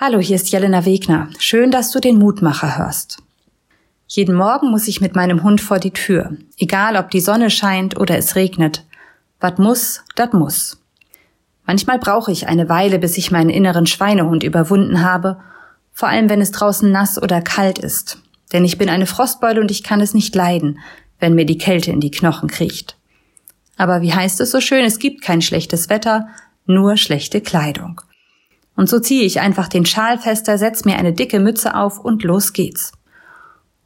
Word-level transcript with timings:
Hallo, 0.00 0.20
hier 0.20 0.36
ist 0.36 0.52
Jelena 0.52 0.84
Wegner. 0.84 1.28
Schön, 1.40 1.72
dass 1.72 1.90
du 1.90 1.98
den 1.98 2.20
Mutmacher 2.20 2.78
hörst. 2.78 3.20
Jeden 4.06 4.36
Morgen 4.36 4.70
muss 4.70 4.86
ich 4.86 5.00
mit 5.00 5.16
meinem 5.16 5.42
Hund 5.42 5.60
vor 5.60 5.80
die 5.80 5.90
Tür, 5.90 6.36
egal 6.56 6.94
ob 6.94 7.10
die 7.10 7.18
Sonne 7.18 7.50
scheint 7.50 7.98
oder 7.98 8.16
es 8.16 8.36
regnet. 8.36 8.84
Wat 9.40 9.58
muss, 9.58 10.04
dat 10.14 10.34
muss. 10.34 10.80
Manchmal 11.66 11.98
brauche 11.98 12.30
ich 12.30 12.46
eine 12.46 12.68
Weile, 12.68 13.00
bis 13.00 13.18
ich 13.18 13.32
meinen 13.32 13.50
inneren 13.50 13.86
Schweinehund 13.86 14.44
überwunden 14.44 15.02
habe, 15.02 15.40
vor 15.90 16.08
allem 16.08 16.30
wenn 16.30 16.40
es 16.40 16.52
draußen 16.52 16.92
nass 16.92 17.20
oder 17.20 17.42
kalt 17.42 17.80
ist. 17.80 18.18
Denn 18.52 18.64
ich 18.64 18.78
bin 18.78 18.90
eine 18.90 19.06
Frostbeule 19.06 19.60
und 19.60 19.72
ich 19.72 19.82
kann 19.82 20.00
es 20.00 20.14
nicht 20.14 20.32
leiden, 20.32 20.78
wenn 21.18 21.34
mir 21.34 21.44
die 21.44 21.58
Kälte 21.58 21.90
in 21.90 21.98
die 21.98 22.12
Knochen 22.12 22.48
kriecht. 22.48 22.96
Aber 23.76 24.00
wie 24.00 24.14
heißt 24.14 24.40
es 24.42 24.52
so 24.52 24.60
schön, 24.60 24.84
es 24.84 25.00
gibt 25.00 25.22
kein 25.22 25.42
schlechtes 25.42 25.88
Wetter, 25.88 26.28
nur 26.66 26.96
schlechte 26.96 27.40
Kleidung. 27.40 28.00
Und 28.78 28.88
so 28.88 29.00
ziehe 29.00 29.24
ich 29.24 29.40
einfach 29.40 29.66
den 29.66 29.84
Schal 29.84 30.18
fester, 30.18 30.56
setz 30.56 30.84
mir 30.84 30.98
eine 30.98 31.12
dicke 31.12 31.40
Mütze 31.40 31.74
auf 31.74 31.98
und 31.98 32.22
los 32.22 32.52
geht's. 32.52 32.92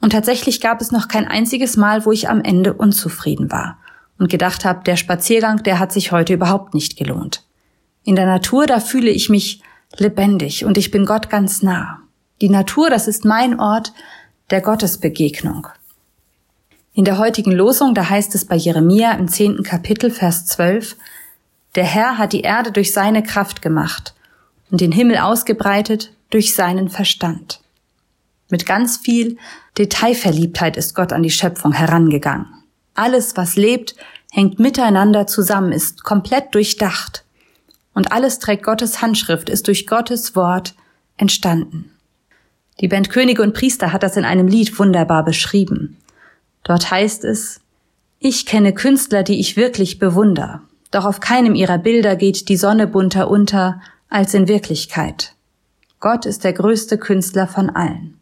Und 0.02 0.10
tatsächlich 0.10 0.60
gab 0.60 0.83
es 0.83 0.92
noch 0.92 1.09
kein 1.09 1.27
einziges 1.27 1.78
Mal, 1.78 2.05
wo 2.05 2.12
ich 2.12 2.28
am 2.28 2.42
Ende 2.42 2.74
unzufrieden 2.74 3.50
war 3.50 3.78
und 4.19 4.28
gedacht 4.28 4.66
habe, 4.66 4.84
der 4.84 4.97
Spaziergang, 4.97 5.62
der 5.62 5.78
hat 5.78 5.92
sich 5.92 6.12
heute 6.12 6.34
überhaupt 6.34 6.74
nicht 6.74 6.98
gelohnt. 6.98 7.42
In 8.05 8.16
der 8.16 8.27
Natur, 8.27 8.66
da 8.66 8.80
fühle 8.80 9.09
ich 9.09 9.30
mich 9.30 9.62
lebendig 9.97 10.66
und 10.66 10.77
ich 10.77 10.91
bin 10.91 11.06
Gott 11.06 11.30
ganz 11.30 11.62
nah. 11.62 12.00
Die 12.42 12.50
Natur, 12.50 12.91
das 12.91 13.09
ist 13.09 13.24
mein 13.24 13.59
Ort 13.59 13.95
der 14.50 14.61
Gottesbegegnung. 14.61 15.69
In 16.92 17.06
der 17.06 17.16
heutigen 17.16 17.52
Losung, 17.52 17.95
da 17.95 18.11
heißt 18.11 18.34
es 18.34 18.45
bei 18.45 18.56
Jeremia 18.56 19.12
im 19.12 19.28
zehnten 19.28 19.62
Kapitel, 19.62 20.11
Vers 20.11 20.45
12, 20.48 20.97
der 21.77 21.84
Herr 21.84 22.19
hat 22.19 22.34
die 22.34 22.42
Erde 22.42 22.72
durch 22.72 22.92
seine 22.92 23.22
Kraft 23.22 23.62
gemacht 23.62 24.12
und 24.73 24.81
den 24.81 24.91
Himmel 24.91 25.19
ausgebreitet 25.19 26.12
durch 26.31 26.57
seinen 26.57 26.89
Verstand. 26.89 27.61
Mit 28.51 28.67
ganz 28.67 28.97
viel 28.97 29.37
Detailverliebtheit 29.79 30.77
ist 30.77 30.95
Gott 30.95 31.12
an 31.12 31.23
die 31.23 31.31
Schöpfung 31.31 31.73
herangegangen. 31.73 32.47
Alles, 32.95 33.37
was 33.37 33.55
lebt, 33.55 33.95
hängt 34.33 34.59
miteinander 34.59 35.27
zusammen, 35.27 35.73
ist 35.73 36.03
komplett 36.03 36.55
durchdacht. 36.55 37.25
Und 37.95 38.12
alles 38.12 38.39
trägt 38.39 38.64
Gottes 38.64 39.01
Handschrift, 39.01 39.48
ist 39.48 39.69
durch 39.69 39.87
Gottes 39.87 40.34
Wort 40.34 40.75
entstanden. 41.17 41.91
Die 42.81 42.89
Band 42.89 43.11
Könige 43.11 43.42
und 43.42 43.55
Priester 43.55 43.92
hat 43.92 44.03
das 44.03 44.17
in 44.17 44.25
einem 44.25 44.48
Lied 44.48 44.79
wunderbar 44.79 45.25
beschrieben. 45.25 45.98
Dort 46.64 46.91
heißt 46.91 47.25
es, 47.25 47.61
ich 48.19 48.47
kenne 48.47 48.73
Künstler, 48.73 49.23
die 49.23 49.39
ich 49.39 49.57
wirklich 49.57 49.98
bewunder, 49.98 50.62
doch 50.92 51.07
auf 51.07 51.20
keinem 51.20 51.55
ihrer 51.55 51.79
Bilder 51.79 52.17
geht 52.17 52.48
die 52.48 52.57
Sonne 52.57 52.86
bunter 52.86 53.29
unter, 53.29 53.81
als 54.12 54.34
in 54.34 54.48
Wirklichkeit. 54.48 55.34
Gott 56.00 56.27
ist 56.27 56.44
der 56.44 56.52
größte 56.52 56.98
Künstler 56.98 57.46
von 57.46 57.70
allen. 57.70 58.18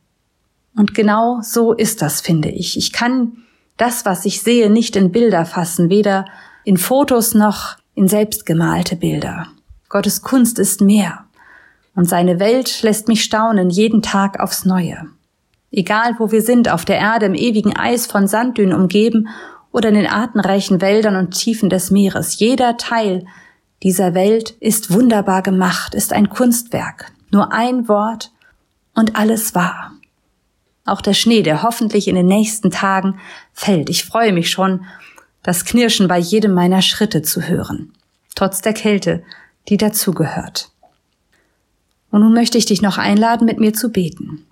Und 0.76 0.94
genau 0.94 1.40
so 1.42 1.72
ist 1.72 2.00
das, 2.00 2.20
finde 2.20 2.48
ich. 2.48 2.76
Ich 2.76 2.92
kann 2.92 3.38
das, 3.76 4.04
was 4.04 4.24
ich 4.24 4.42
sehe, 4.42 4.70
nicht 4.70 4.94
in 4.94 5.10
Bilder 5.10 5.44
fassen, 5.44 5.90
weder 5.90 6.26
in 6.64 6.76
Fotos 6.76 7.34
noch 7.34 7.76
in 7.94 8.06
selbstgemalte 8.06 8.96
Bilder. 8.96 9.48
Gottes 9.88 10.22
Kunst 10.22 10.58
ist 10.58 10.80
mehr. 10.80 11.24
Und 11.96 12.08
seine 12.08 12.38
Welt 12.38 12.82
lässt 12.82 13.08
mich 13.08 13.24
staunen 13.24 13.68
jeden 13.68 14.02
Tag 14.02 14.38
aufs 14.38 14.64
Neue. 14.64 15.06
Egal 15.72 16.14
wo 16.18 16.30
wir 16.30 16.42
sind, 16.42 16.68
auf 16.68 16.84
der 16.84 16.98
Erde, 16.98 17.26
im 17.26 17.34
ewigen 17.34 17.76
Eis 17.76 18.06
von 18.06 18.28
Sanddünen 18.28 18.74
umgeben 18.74 19.28
oder 19.72 19.88
in 19.88 19.96
den 19.96 20.06
artenreichen 20.06 20.80
Wäldern 20.80 21.16
und 21.16 21.32
Tiefen 21.32 21.68
des 21.68 21.90
Meeres, 21.90 22.38
jeder 22.38 22.76
Teil 22.76 23.26
dieser 23.82 24.14
Welt 24.14 24.50
ist 24.60 24.92
wunderbar 24.92 25.42
gemacht, 25.42 25.94
ist 25.94 26.12
ein 26.12 26.28
Kunstwerk. 26.28 27.12
Nur 27.30 27.52
ein 27.52 27.88
Wort 27.88 28.32
und 28.94 29.16
alles 29.16 29.54
wahr. 29.54 29.92
Auch 30.84 31.00
der 31.00 31.14
Schnee, 31.14 31.42
der 31.42 31.62
hoffentlich 31.62 32.08
in 32.08 32.14
den 32.14 32.26
nächsten 32.26 32.70
Tagen 32.70 33.20
fällt. 33.52 33.88
Ich 33.88 34.04
freue 34.04 34.32
mich 34.32 34.50
schon, 34.50 34.84
das 35.42 35.64
Knirschen 35.64 36.08
bei 36.08 36.18
jedem 36.18 36.52
meiner 36.52 36.82
Schritte 36.82 37.22
zu 37.22 37.42
hören. 37.42 37.92
Trotz 38.34 38.60
der 38.60 38.74
Kälte, 38.74 39.22
die 39.68 39.76
dazugehört. 39.76 40.70
Und 42.10 42.20
nun 42.20 42.34
möchte 42.34 42.58
ich 42.58 42.66
dich 42.66 42.82
noch 42.82 42.98
einladen, 42.98 43.46
mit 43.46 43.60
mir 43.60 43.72
zu 43.72 43.90
beten. 43.90 44.46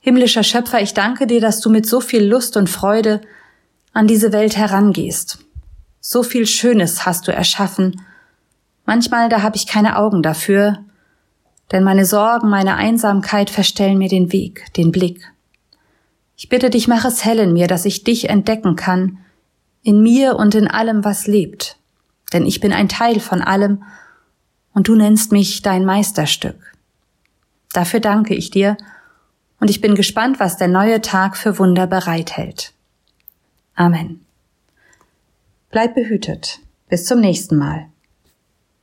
Himmlischer 0.00 0.42
Schöpfer, 0.42 0.80
ich 0.80 0.94
danke 0.94 1.26
dir, 1.26 1.40
dass 1.40 1.60
du 1.60 1.70
mit 1.70 1.86
so 1.86 2.00
viel 2.00 2.24
Lust 2.24 2.56
und 2.56 2.68
Freude 2.68 3.20
an 3.92 4.06
diese 4.06 4.32
Welt 4.32 4.56
herangehst. 4.56 5.43
So 6.06 6.22
viel 6.22 6.46
Schönes 6.46 7.06
hast 7.06 7.26
du 7.26 7.32
erschaffen. 7.32 8.02
Manchmal, 8.84 9.30
da 9.30 9.40
habe 9.40 9.56
ich 9.56 9.66
keine 9.66 9.96
Augen 9.96 10.22
dafür, 10.22 10.84
denn 11.72 11.82
meine 11.82 12.04
Sorgen, 12.04 12.50
meine 12.50 12.76
Einsamkeit 12.76 13.48
verstellen 13.48 13.96
mir 13.96 14.10
den 14.10 14.30
Weg, 14.30 14.70
den 14.74 14.92
Blick. 14.92 15.32
Ich 16.36 16.50
bitte 16.50 16.68
dich, 16.68 16.88
mach 16.88 17.06
es 17.06 17.24
hell 17.24 17.38
in 17.38 17.54
mir, 17.54 17.68
dass 17.68 17.86
ich 17.86 18.04
dich 18.04 18.28
entdecken 18.28 18.76
kann, 18.76 19.16
in 19.82 20.02
mir 20.02 20.36
und 20.36 20.54
in 20.54 20.68
allem, 20.68 21.04
was 21.04 21.26
lebt. 21.26 21.78
Denn 22.34 22.44
ich 22.44 22.60
bin 22.60 22.74
ein 22.74 22.90
Teil 22.90 23.18
von 23.18 23.40
allem 23.40 23.82
und 24.74 24.88
du 24.88 24.96
nennst 24.96 25.32
mich 25.32 25.62
dein 25.62 25.86
Meisterstück. 25.86 26.74
Dafür 27.72 28.00
danke 28.00 28.34
ich 28.34 28.50
dir 28.50 28.76
und 29.58 29.70
ich 29.70 29.80
bin 29.80 29.94
gespannt, 29.94 30.38
was 30.38 30.58
der 30.58 30.68
neue 30.68 31.00
Tag 31.00 31.34
für 31.38 31.58
Wunder 31.58 31.86
bereithält. 31.86 32.74
Amen. 33.74 34.23
Bleib 35.74 35.96
behütet. 35.96 36.60
Bis 36.88 37.04
zum 37.04 37.18
nächsten 37.18 37.56
Mal. 37.56 37.86